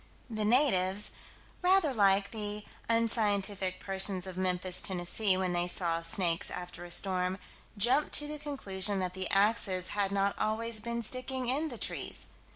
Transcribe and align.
The 0.31 0.45
natives, 0.45 1.11
rather 1.61 1.93
like 1.93 2.31
the 2.31 2.65
unscientific 2.89 3.79
persons 3.79 4.25
of 4.25 4.35
Memphis, 4.35 4.81
Tenn., 4.81 4.97
when 5.39 5.53
they 5.53 5.67
saw 5.67 6.01
snakes 6.01 6.49
after 6.49 6.83
a 6.83 6.89
storm, 6.89 7.37
jumped 7.77 8.11
to 8.13 8.25
the 8.27 8.39
conclusion 8.39 8.97
that 8.97 9.13
the 9.13 9.29
"axes" 9.29 9.89
had 9.89 10.11
not 10.11 10.35
always 10.39 10.79
been 10.79 11.03
sticking 11.03 11.49
in 11.49 11.67
the 11.69 11.77
trees. 11.77 12.29